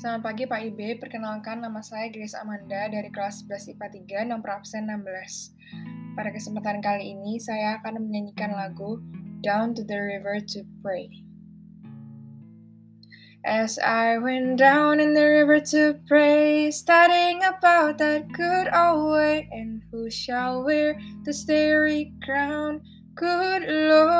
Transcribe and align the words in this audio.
Selamat 0.00 0.32
pagi 0.32 0.48
Pak 0.48 0.64
IB, 0.64 0.96
perkenalkan 0.96 1.60
nama 1.60 1.84
saya 1.84 2.08
Grace 2.08 2.32
Amanda 2.32 2.88
dari 2.88 3.12
kelas 3.12 3.44
11 3.44 3.76
IPA 3.76 4.24
3 4.24 4.32
nomor 4.32 4.56
absen 4.56 4.88
16. 4.88 5.52
Pada 6.16 6.32
kesempatan 6.32 6.80
kali 6.80 7.12
ini 7.12 7.36
saya 7.36 7.76
akan 7.76 8.08
menyanyikan 8.08 8.56
lagu 8.56 8.96
Down 9.44 9.76
to 9.76 9.84
the 9.84 10.00
River 10.00 10.40
to 10.56 10.64
Pray. 10.80 11.12
As 13.44 13.76
I 13.76 14.16
went 14.16 14.56
down 14.56 15.04
in 15.04 15.12
the 15.12 15.44
river 15.44 15.60
to 15.68 16.00
pray, 16.08 16.72
studying 16.72 17.44
about 17.44 18.00
that 18.00 18.32
good 18.32 18.72
old 18.72 19.12
way, 19.12 19.52
and 19.52 19.84
who 19.92 20.08
shall 20.08 20.64
wear 20.64 20.96
the 21.28 21.32
starry 21.36 22.16
crown? 22.24 22.80
Good 23.20 23.68
Lord, 23.68 24.19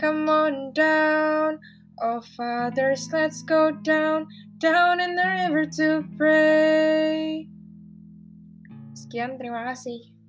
come 0.00 0.32
on 0.32 0.72
down. 0.72 1.60
Oh, 2.00 2.24
fathers, 2.24 3.12
let's 3.12 3.42
go 3.42 3.70
down, 3.70 4.26
down 4.56 4.98
in 4.98 5.14
the 5.14 5.28
river 5.28 5.68
to 5.76 6.08
pray. 6.16 7.44
Sekian, 8.96 9.36
terima 9.36 9.68
kasih. 9.68 10.19